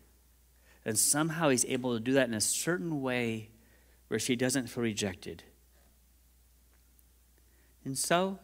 [0.85, 3.49] And somehow he's able to do that in a certain way
[4.07, 5.43] where she doesn't feel rejected.
[7.83, 8.39] And so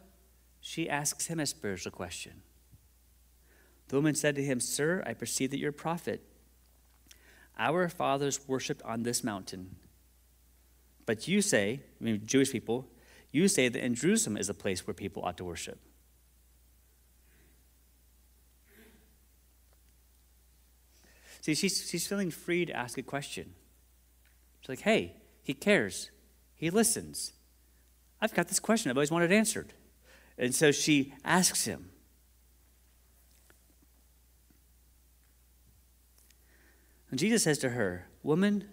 [0.62, 2.40] she asks him a spiritual question.
[3.88, 6.22] The woman said to him, Sir, I perceive that you're a prophet.
[7.58, 9.74] Our fathers worshipped on this mountain.
[11.04, 12.88] But you say, I mean, Jewish people,
[13.32, 15.80] you say that in Jerusalem is a place where people ought to worship.
[21.40, 23.52] See, she's, she's feeling free to ask a question.
[24.60, 26.12] She's like, hey, he cares.
[26.54, 27.32] He listens.
[28.20, 29.72] I've got this question I've always wanted answered.
[30.42, 31.90] And so she asks him.
[37.10, 38.64] And Jesus says to her, Woman,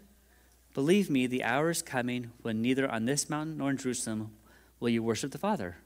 [0.74, 4.32] believe me, the hour is coming when neither on this mountain nor in Jerusalem
[4.80, 5.78] will you worship the Father.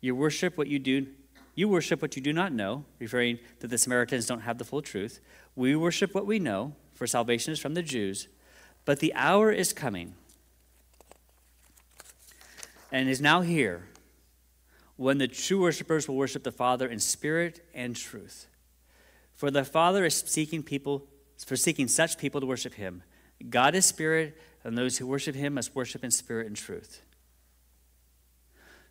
[0.00, 1.08] You worship what you do
[1.56, 4.80] you worship what you do not know, referring that the Samaritans don't have the full
[4.80, 5.18] truth.
[5.56, 8.28] We worship what we know, for salvation is from the Jews.
[8.84, 10.14] But the hour is coming
[12.92, 13.88] and is now here
[14.98, 18.48] when the true worshipers will worship the Father in spirit and truth.
[19.32, 21.06] For the Father is seeking people,
[21.46, 23.04] for seeking such people to worship him.
[23.48, 27.02] God is spirit, and those who worship him must worship in spirit and truth.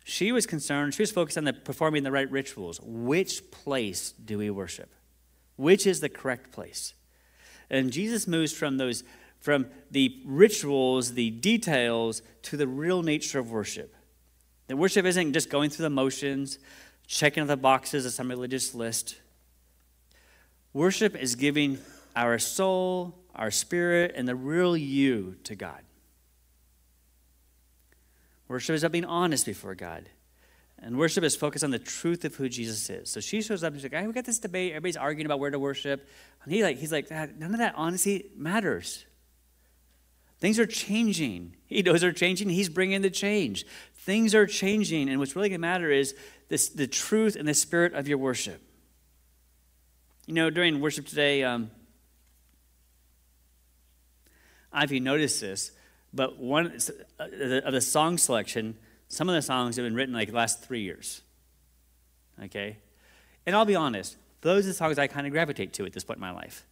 [0.02, 2.80] She was concerned, she was focused on the performing the right rituals.
[2.82, 4.88] Which place do we worship?
[5.56, 6.94] Which is the correct place?
[7.68, 9.04] And Jesus moves from those
[9.40, 13.94] from the rituals, the details, to the real nature of worship.
[14.68, 16.58] That worship isn't just going through the motions,
[17.06, 19.16] checking the boxes of some religious list.
[20.72, 21.78] Worship is giving
[22.14, 25.80] our soul, our spirit, and the real you to God.
[28.46, 30.08] Worship is about being honest before God.
[30.80, 33.10] And worship is focused on the truth of who Jesus is.
[33.10, 34.72] So she shows up and she's like, hey, we got this debate.
[34.72, 36.08] Everybody's arguing about where to worship.
[36.44, 39.04] And he like, he's like, none of that honesty matters.
[40.38, 41.54] Things are changing.
[41.68, 42.48] He knows they're changing.
[42.48, 43.66] He's bringing the change.
[43.92, 45.10] Things are changing.
[45.10, 46.14] And what's really going to matter is
[46.48, 48.62] this, the truth and the spirit of your worship.
[50.26, 51.70] You know, during worship today, um,
[54.72, 55.72] I don't know if you noticed this,
[56.14, 56.78] but one
[57.20, 57.24] uh,
[57.64, 60.80] of the song selection, some of the songs have been written like the last three
[60.80, 61.20] years.
[62.44, 62.78] Okay?
[63.44, 66.04] And I'll be honest, those are the songs I kind of gravitate to at this
[66.04, 66.66] point in my life.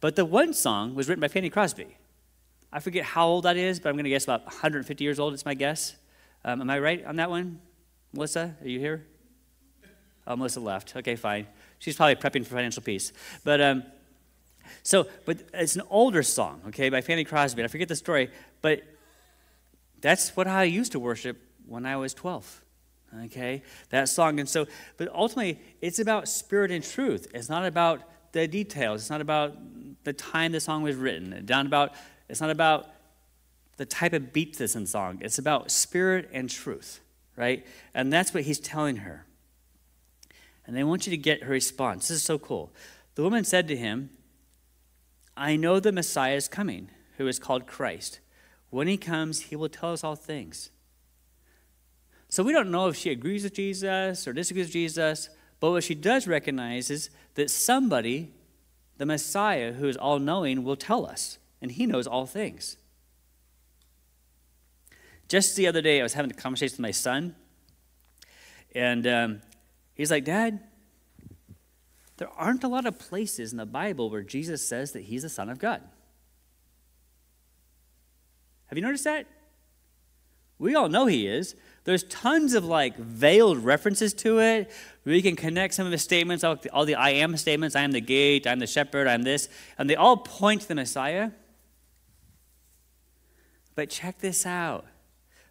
[0.00, 1.96] But the one song was written by Fanny Crosby.
[2.72, 5.34] I forget how old that is, but I'm going to guess about 150 years old,
[5.34, 5.96] it's my guess.
[6.44, 7.60] Um, am I right on that one?
[8.12, 9.06] Melissa, are you here?
[10.26, 10.96] Oh, Melissa left.
[10.96, 11.46] Okay, fine.
[11.78, 13.12] She's probably prepping for financial peace.
[13.44, 13.82] But um,
[14.82, 17.62] so, but it's an older song, okay, by Fanny Crosby.
[17.62, 18.30] I forget the story,
[18.60, 18.82] but
[20.00, 22.62] that's what I used to worship when I was 12.
[23.24, 24.40] Okay, that song.
[24.40, 27.26] And so, but ultimately, it's about spirit and truth.
[27.34, 28.00] It's not about
[28.32, 29.02] the details.
[29.02, 29.56] It's not about
[30.04, 31.32] the time the song was written.
[31.32, 31.92] It's not about,
[32.32, 32.88] it's not about
[33.76, 35.18] the type of beat this in song.
[35.20, 37.00] It's about spirit and truth,
[37.36, 37.66] right?
[37.92, 39.26] And that's what he's telling her.
[40.64, 42.08] And I want you to get her response.
[42.08, 42.72] This is so cool.
[43.16, 44.08] The woman said to him,
[45.36, 48.20] I know the Messiah is coming, who is called Christ.
[48.70, 50.70] When he comes, he will tell us all things.
[52.30, 55.28] So we don't know if she agrees with Jesus or disagrees with Jesus,
[55.60, 58.32] but what she does recognize is that somebody,
[58.96, 62.76] the Messiah, who is all knowing, will tell us, and he knows all things.
[65.28, 67.34] Just the other day, I was having a conversation with my son,
[68.74, 69.42] and um,
[69.94, 70.60] he's like, Dad,
[72.18, 75.30] there aren't a lot of places in the Bible where Jesus says that he's the
[75.30, 75.80] Son of God.
[78.66, 79.26] Have you noticed that?
[80.58, 81.56] We all know he is.
[81.84, 84.70] There's tons of like veiled references to it.
[85.04, 87.82] We can connect some of the statements, all the, all the I am statements I
[87.82, 91.32] am the gate, I'm the shepherd, I'm this, and they all point to the Messiah.
[93.74, 94.86] But check this out.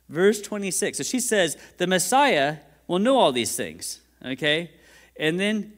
[0.09, 0.97] Verse 26.
[0.97, 2.57] So she says, The Messiah
[2.87, 4.01] will know all these things.
[4.23, 4.71] Okay?
[5.17, 5.73] And then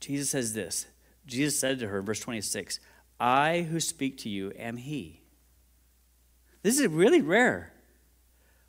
[0.00, 0.86] Jesus says this
[1.26, 2.80] Jesus said to her, verse 26,
[3.18, 5.22] I who speak to you am He.
[6.62, 7.72] This is really rare.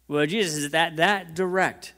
[0.07, 1.93] Well, Jesus is that, that direct.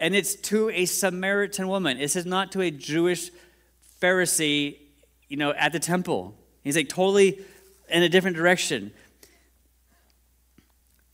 [0.00, 2.00] And it's to a Samaritan woman.
[2.00, 3.30] It says not to a Jewish
[4.00, 4.78] Pharisee,
[5.28, 6.34] you know, at the temple.
[6.62, 7.40] He's like totally
[7.92, 8.92] in a different direction.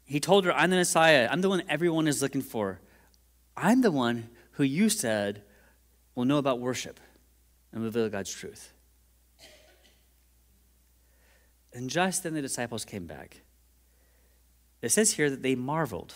[0.04, 1.28] He told her, I'm the Messiah.
[1.30, 2.80] I'm the one everyone is looking for.
[3.56, 5.42] I'm the one who you said
[6.14, 7.00] will know about worship
[7.72, 8.72] and reveal God's truth.
[11.72, 13.42] And just then the disciples came back.
[14.80, 16.14] It says here that they marveled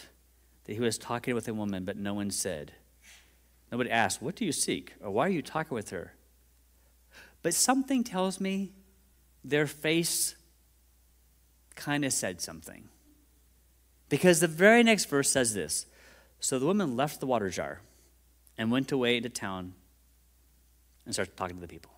[0.65, 2.73] that he was talking with a woman, but no one said.
[3.71, 4.93] Nobody asked, What do you seek?
[5.01, 6.15] Or why are you talking with her?
[7.43, 8.73] But something tells me
[9.45, 10.37] their face
[11.73, 12.89] kind of said something.
[14.09, 15.87] Because the very next verse says this
[16.41, 17.81] So the woman left the water jar
[18.59, 19.75] and went away into town
[21.05, 21.93] and started talking to the people.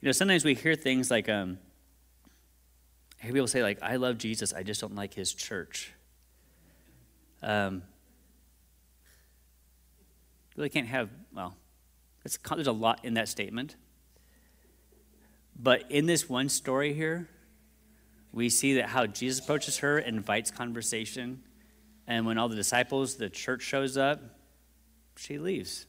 [0.00, 1.58] You know, sometimes we hear things like, um,
[3.20, 5.92] I hear people say, like, I love Jesus, I just don't like his church.
[7.42, 7.82] Um,
[10.56, 11.56] really can't have, well,
[12.24, 13.76] there's a lot in that statement.
[15.58, 17.28] But in this one story here,
[18.32, 21.42] we see that how Jesus approaches her, invites conversation,
[22.06, 24.20] and when all the disciples, the church shows up,
[25.16, 25.86] she leaves.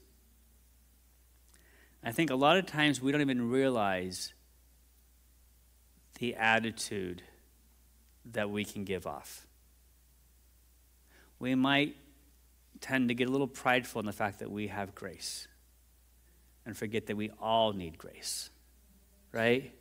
[2.03, 4.33] I think a lot of times we don't even realize
[6.19, 7.21] the attitude
[8.31, 9.47] that we can give off.
[11.39, 11.95] We might
[12.81, 15.47] tend to get a little prideful in the fact that we have grace
[16.65, 18.49] and forget that we all need grace,
[19.31, 19.73] right?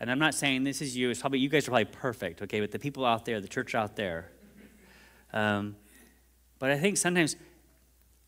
[0.00, 1.10] And I'm not saying this is you.
[1.10, 2.60] It's probably you guys are probably perfect, okay?
[2.60, 4.30] But the people out there, the church out there,
[5.32, 5.76] um,
[6.58, 7.36] but I think sometimes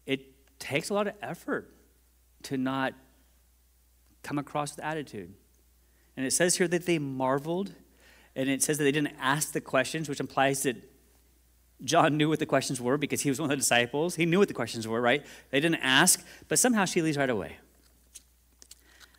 [0.07, 1.73] it takes a lot of effort
[2.45, 2.95] to not
[4.23, 5.33] come across with attitude.
[6.17, 7.73] And it says here that they marveled,
[8.37, 10.77] and it says that they didn't ask the questions, which implies that
[11.83, 14.17] John knew what the questions were because he was one of the disciples.
[14.17, 15.25] He knew what the questions were, right?
[15.51, 17.57] They didn't ask, but somehow she leaves right away.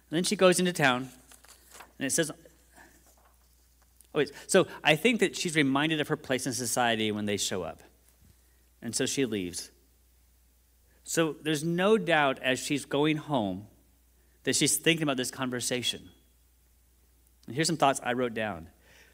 [0.10, 1.10] And then she goes into town,
[2.02, 2.36] and it says, oh,
[4.16, 7.62] wait, so I think that she's reminded of her place in society when they show
[7.62, 7.84] up.
[8.82, 9.70] And so she leaves.
[11.04, 13.68] So there's no doubt as she's going home
[14.46, 16.10] that she's thinking about this conversation.
[17.46, 18.70] And here's some thoughts I wrote down.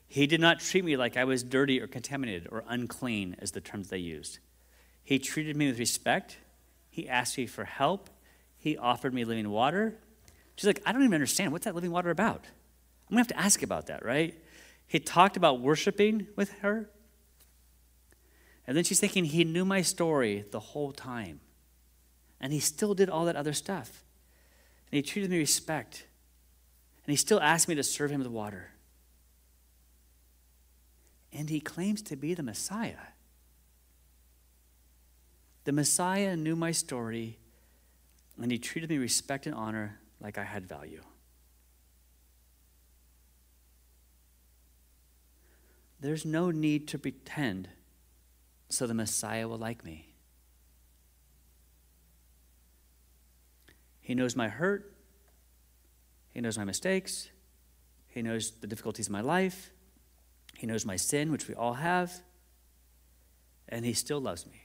[0.08, 3.60] He did not treat me like I was dirty or contaminated or unclean, as the
[3.60, 4.40] terms they used.
[5.04, 6.38] He treated me with respect.
[6.90, 8.10] He asked me for help.
[8.58, 9.98] He offered me living water.
[10.56, 11.52] She's like, I don't even understand.
[11.52, 12.46] What's that living water about?
[13.10, 14.36] I'm going to have to ask about that, right?
[14.86, 16.90] He talked about worshiping with her.
[18.66, 21.40] And then she's thinking, he knew my story the whole time.
[22.42, 24.04] And he still did all that other stuff.
[24.92, 26.06] And he treated me with respect.
[27.06, 28.72] And he still asked me to serve him with water.
[31.32, 33.14] And he claims to be the Messiah.
[35.64, 37.40] The Messiah knew my story,
[38.42, 41.02] and he treated me with respect and honor like I had value.
[46.00, 47.70] There's no need to pretend
[48.70, 50.14] so the Messiah will like me.
[54.02, 54.94] He knows my hurt,
[56.34, 57.30] He knows my mistakes,
[58.08, 59.72] He knows the difficulties of my life,
[60.58, 62.22] He knows my sin, which we all have,
[63.68, 64.64] and He still loves me.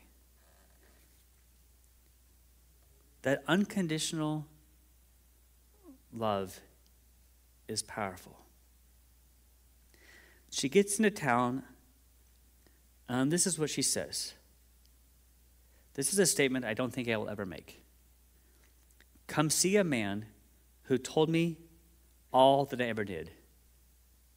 [3.23, 4.47] That unconditional
[6.13, 6.61] love
[7.69, 8.42] is powerful.
[10.53, 11.63] She gets into town,
[13.09, 14.35] and this is what she says.
[15.95, 17.83] This is a statement I don't think I will ever make.
[19.27, 20.27] Come see a man
[20.85, 21.57] who told me
[22.33, 23.31] all that I ever did.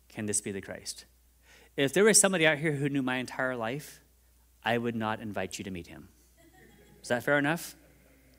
[0.07, 1.03] Can this be the Christ?
[1.75, 3.99] If there was somebody out here who knew my entire life,
[4.63, 6.07] I would not invite you to meet him.
[7.01, 7.75] Is that fair enough?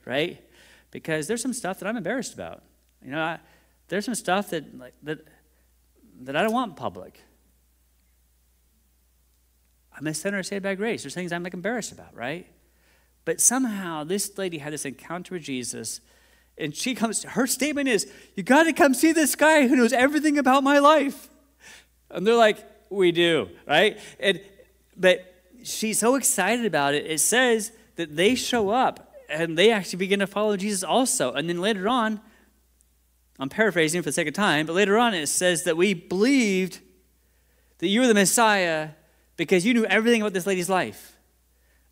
[0.06, 0.42] Right?
[0.90, 2.62] Because there's some stuff that I'm embarrassed about.
[3.04, 3.38] You know, I,
[3.88, 5.18] there's some stuff that, like, that,
[6.22, 7.20] that I don't want public.
[9.96, 11.02] I'm a sinner saved by grace.
[11.02, 12.46] There's things I'm like embarrassed about, right?
[13.24, 16.00] But somehow this lady had this encounter with Jesus,
[16.58, 19.92] and she comes, her statement is, You got to come see this guy who knows
[19.92, 21.28] everything about my life.
[22.10, 22.58] And they're like,
[22.90, 23.98] We do, right?
[24.20, 24.40] And
[24.96, 29.98] but she's so excited about it, it says that they show up and they actually
[29.98, 31.32] begin to follow Jesus also.
[31.32, 32.20] And then later on,
[33.38, 36.80] I'm paraphrasing for the sake of time, but later on it says that we believed
[37.78, 38.90] that you were the Messiah
[39.36, 41.16] because you knew everything about this lady's life.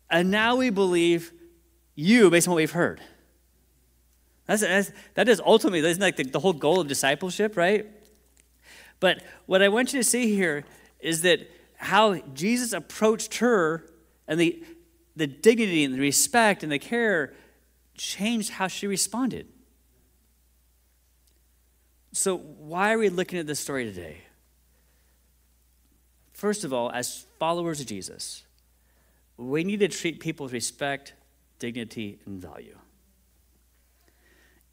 [0.09, 1.31] And now we believe
[1.95, 3.01] you based on what we've heard.
[4.45, 7.87] That's, that's, that is ultimately, isn't like the, the whole goal of discipleship, right?
[8.99, 10.65] But what I want you to see here
[10.99, 13.85] is that how Jesus approached her
[14.27, 14.63] and the,
[15.15, 17.33] the dignity and the respect and the care
[17.95, 19.47] changed how she responded.
[22.11, 24.21] So, why are we looking at this story today?
[26.31, 28.43] First of all, as followers of Jesus,
[29.37, 31.13] we need to treat people with respect,
[31.59, 32.77] dignity, and value.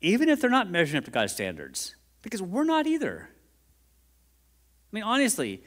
[0.00, 3.28] Even if they're not measuring up to God's standards, because we're not either.
[4.92, 5.62] I mean, honestly,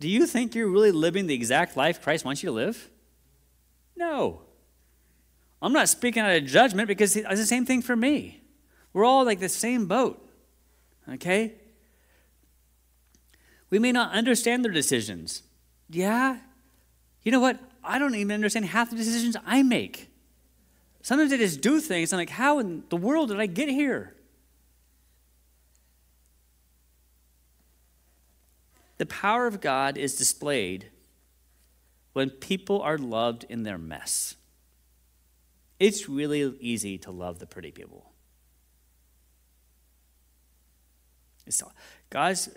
[0.00, 2.90] do you think you're really living the exact life Christ wants you to live?
[3.96, 4.42] No.
[5.62, 8.42] I'm not speaking out of judgment because it's the same thing for me.
[8.92, 10.22] We're all like the same boat.
[11.08, 11.54] Okay?
[13.70, 15.42] We may not understand their decisions.
[15.88, 16.38] Yeah?
[17.22, 17.58] You know what?
[17.82, 20.10] I don't even understand half the decisions I make.
[21.02, 24.14] Sometimes I just do things, I'm like, how in the world did I get here?
[28.98, 30.90] The power of God is displayed
[32.12, 34.36] when people are loved in their mess.
[35.78, 38.10] It's really easy to love the pretty people.
[41.46, 41.62] It's,
[42.08, 42.48] God's,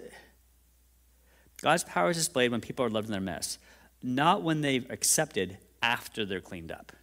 [1.61, 3.57] God's power is displayed when people are loved in their mess,
[4.01, 6.93] not when they've accepted after they're cleaned up.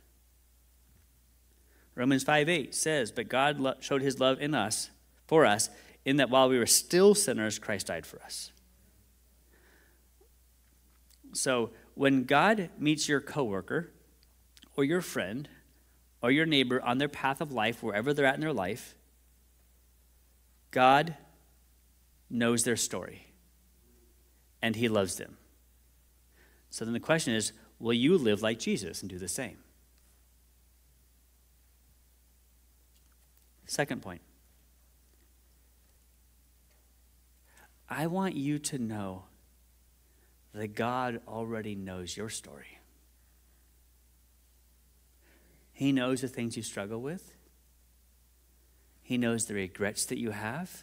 [1.95, 4.91] Romans 5 8 says, But God lo- showed his love in us,
[5.27, 5.71] for us,
[6.05, 8.53] in that while we were still sinners, Christ died for us.
[11.33, 13.91] So when God meets your coworker
[14.77, 15.49] or your friend
[16.23, 18.95] or your neighbor on their path of life, wherever they're at in their life,
[20.71, 21.17] God
[22.31, 23.26] knows their story
[24.67, 25.37] and he loves them.
[26.71, 29.59] So then the question is will you live like Jesus and do the same?
[33.65, 34.23] Second point.
[37.89, 39.27] I want you to know
[40.53, 42.81] that God already knows your story.
[45.73, 47.35] He knows the things you struggle with.
[49.01, 50.83] He knows the regrets that you have.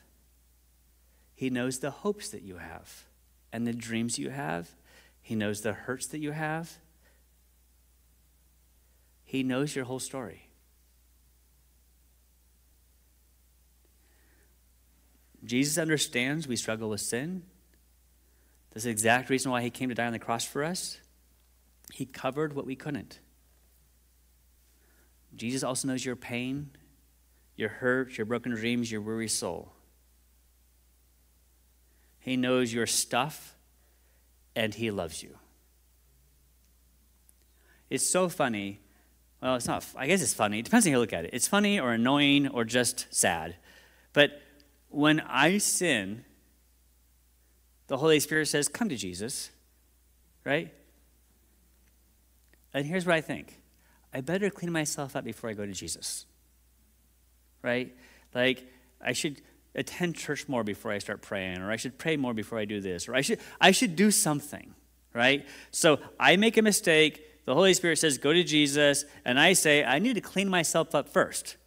[1.36, 3.08] He knows the hopes that you have
[3.54, 4.72] and the dreams you have.
[5.22, 6.80] He knows the hurts that you have.
[9.24, 10.50] He knows your whole story.
[15.46, 17.44] Jesus understands we struggle with sin.
[18.72, 21.00] That's the exact reason why he came to die on the cross for us.
[21.92, 23.20] He covered what we couldn't.
[25.36, 26.72] Jesus also knows your pain,
[27.56, 29.74] your hurt, your broken dreams, your weary soul.
[32.24, 33.54] He knows your stuff,
[34.56, 35.38] and He loves you.
[37.90, 38.80] It's so funny.
[39.42, 40.60] Well, it's not, I guess it's funny.
[40.60, 41.32] It depends on how you look at it.
[41.34, 43.58] It's funny or annoying or just sad.
[44.14, 44.42] But
[44.88, 46.24] when I sin,
[47.88, 49.52] the Holy Spirit says, Come to Jesus,
[50.46, 50.74] right?
[52.74, 53.60] And here's what I think
[54.14, 56.26] I better clean myself up before I go to Jesus,
[57.62, 57.94] right?
[58.34, 58.66] Like,
[59.02, 59.42] I should
[59.76, 62.80] attend church more before I start praying, or I should pray more before I do
[62.80, 64.74] this, or I should, I should do something,
[65.14, 65.46] right?
[65.72, 67.46] So I make a mistake.
[67.46, 69.06] The Holy Spirit says, Go to Jesus.
[69.26, 71.58] And I say, I need to clean myself up first.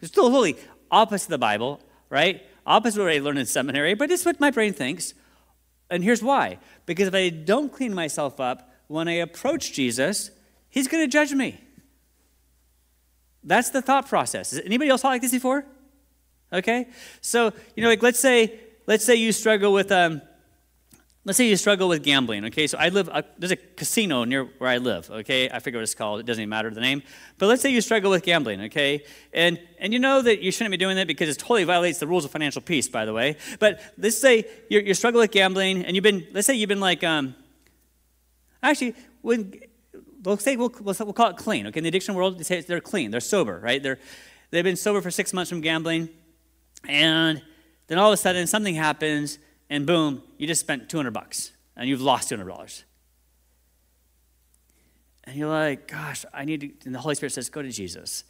[0.00, 0.56] It's still totally
[0.90, 2.42] opposite of the Bible, right?
[2.66, 5.14] Opposite what I learned in seminary, but it's what my brain thinks.
[5.90, 10.30] And here's why because if I don't clean myself up, when I approach Jesus,
[10.68, 11.60] he's going to judge me.
[13.44, 14.50] That's the thought process.
[14.50, 15.64] Has anybody else thought like this before?
[16.52, 16.88] Okay?
[17.20, 20.22] So, you know, like let's say, let's say you struggle with um,
[21.28, 22.66] let's say you struggle with gambling okay?
[22.66, 25.50] So i live uh, there's a casino near where i live okay?
[25.50, 26.20] I forget what it's called.
[26.20, 27.02] It doesn't even matter the name.
[27.36, 29.04] But let's say you struggle with gambling okay?
[29.34, 32.06] And and you know that you shouldn't be doing that because it totally violates the
[32.06, 33.36] rules of financial peace by the way.
[33.58, 36.80] But let's say you're, you're struggling with gambling and you've been let's say you've been
[36.80, 37.34] like um
[38.62, 39.60] actually when
[40.22, 41.78] we'll say we'll, we'll, we'll call it clean okay?
[41.78, 43.10] In the addiction world they say they're clean.
[43.10, 43.82] They're sober right?
[43.82, 43.98] They're
[44.50, 46.08] they've been sober for six months from gambling
[46.88, 47.42] and
[47.86, 49.38] then all of a sudden something happens
[49.70, 52.82] and boom, you just spent 200 bucks and you've lost $200.
[55.24, 58.24] And you're like, gosh, I need to, and the Holy Spirit says, go to Jesus.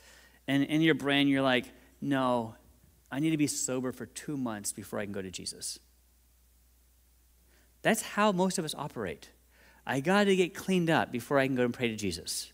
[0.49, 1.67] And in your brain, you're like,
[2.01, 2.57] no,
[3.11, 5.79] I need to be sober for two months before I can go to Jesus.
[7.83, 9.31] That's how most of us operate.
[9.87, 12.53] I got to get cleaned up before I can go and pray to Jesus.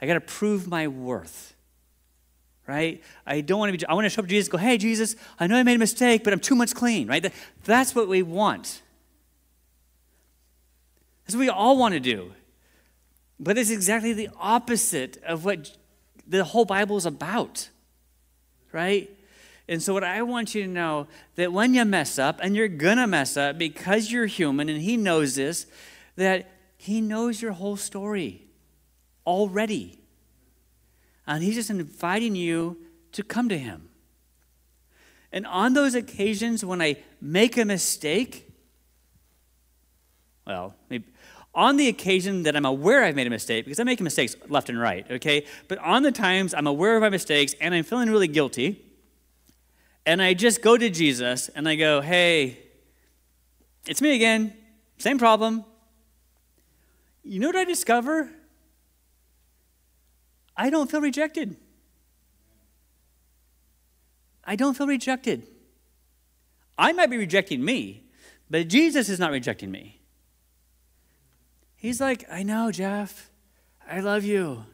[0.00, 1.54] I got to prove my worth
[2.70, 3.02] right?
[3.26, 5.16] I don't want to be, I want to show up to Jesus go, hey, Jesus,
[5.40, 7.32] I know I made a mistake, but I'm two months clean, right?
[7.64, 8.82] That's what we want.
[11.24, 12.32] That's what we all want to do.
[13.40, 15.76] But it's exactly the opposite of what
[16.28, 17.68] the whole Bible is about,
[18.70, 19.10] right?
[19.66, 22.68] And so, what I want you to know that when you mess up, and you're
[22.68, 25.66] gonna mess up because you're human, and He knows this,
[26.16, 28.46] that He knows your whole story
[29.26, 29.99] already.
[31.30, 32.76] And He's just inviting you
[33.12, 33.88] to come to Him.
[35.32, 38.52] And on those occasions when I make a mistake,
[40.44, 41.04] well, maybe,
[41.54, 44.68] On the occasion that I'm aware I've made a mistake, because I'm making mistakes left
[44.68, 45.44] and right, okay?
[45.66, 48.84] But on the times I'm aware of my mistakes and I'm feeling really guilty,
[50.06, 52.58] and I just go to Jesus and I go, hey,
[53.86, 54.54] it's me again,
[54.98, 55.64] same problem.
[57.24, 58.30] You know what I discover?
[60.60, 61.56] I don't feel rejected.
[64.44, 65.46] I don't feel rejected.
[66.76, 68.04] I might be rejecting me,
[68.50, 70.02] but Jesus is not rejecting me.
[71.76, 73.30] He's like, I know, Jeff.
[73.90, 74.66] I love you.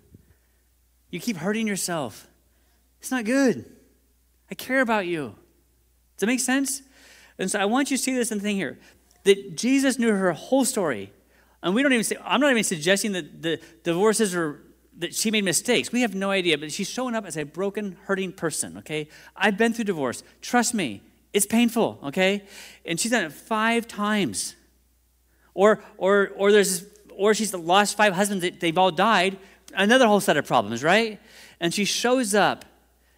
[1.11, 2.27] You keep hurting yourself.
[2.99, 3.65] It's not good.
[4.51, 5.37] I care about you.
[6.17, 6.83] Does that make sense?
[7.39, 8.77] And so I want you to see this and thing here
[9.23, 11.13] that Jesus knew her whole story.
[11.63, 14.66] And we don't even say, I'm not even suggesting that the divorces are,
[14.99, 15.93] that she made mistakes.
[15.93, 19.09] We have no idea, but she's showing up as a broken, hurting person, okay?
[19.37, 20.23] I've been through divorce.
[20.41, 22.45] Trust me, it's painful, okay?
[22.85, 24.57] And she's done it five times.
[25.55, 26.85] Or, or, or there's
[27.17, 29.39] or she's lost five husbands, they've all died.
[29.75, 31.19] Another whole set of problems, right?
[31.61, 32.65] And she shows up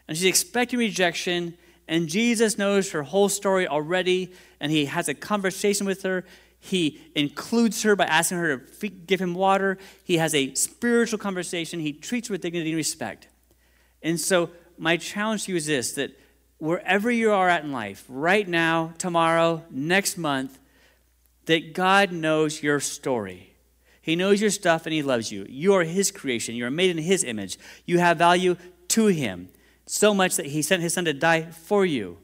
[0.07, 1.55] and she's expecting rejection,
[1.87, 6.25] and Jesus knows her whole story already, and he has a conversation with her.
[6.61, 9.79] He includes her by asking her to give him water.
[10.05, 11.81] He has a spiritual conversation.
[11.81, 13.29] He treats her with dignity and respect.
[14.03, 16.19] And so, my challenge to you is this that
[16.59, 20.59] wherever you are at in life, right now, tomorrow, next month,
[21.47, 23.55] that God knows your story.
[24.03, 25.47] He knows your stuff and He loves you.
[25.49, 26.55] You are His creation.
[26.55, 27.59] You are made in His image.
[27.87, 28.57] You have value
[28.89, 29.49] to Him
[29.87, 32.19] so much that He sent His Son to die for you.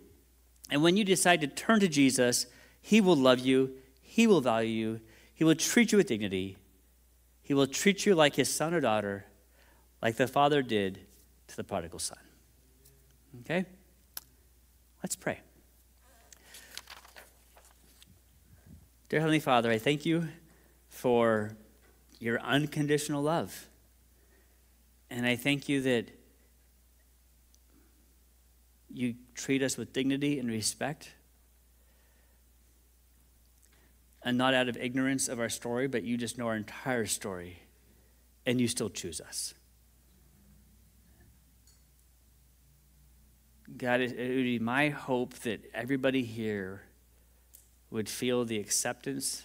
[0.70, 2.46] And when you decide to turn to Jesus,
[2.80, 3.74] He will love you,
[4.14, 5.00] He will value you,
[5.34, 6.56] He will treat you with dignity,
[7.42, 9.24] He will treat you like His son or daughter,
[10.00, 11.00] like the Father did
[11.48, 12.20] to the prodigal son.
[13.40, 13.64] Okay?
[15.02, 15.40] Let's pray.
[19.08, 20.28] Dear Heavenly Father, I thank you
[20.88, 21.56] for
[22.20, 23.66] your unconditional love.
[25.10, 26.08] And I thank you that
[28.88, 31.10] you treat us with dignity and respect.
[34.24, 37.58] And not out of ignorance of our story, but you just know our entire story.
[38.46, 39.54] And you still choose us.
[43.76, 46.82] God, it would be my hope that everybody here
[47.90, 49.42] would feel the acceptance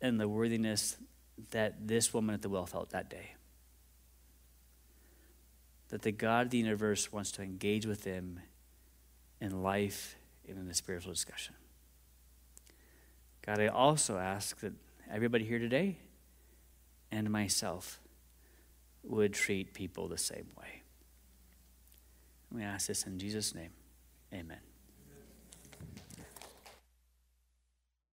[0.00, 0.96] and the worthiness
[1.50, 3.34] that this woman at the well felt that day.
[5.88, 8.40] That the God of the universe wants to engage with them
[9.40, 10.16] in life
[10.48, 11.55] and in the spiritual discussion.
[13.46, 14.72] God, I also ask that
[15.10, 15.98] everybody here today
[17.12, 18.00] and myself
[19.04, 20.82] would treat people the same way.
[22.50, 23.70] We ask this in Jesus' name.
[24.34, 24.58] Amen.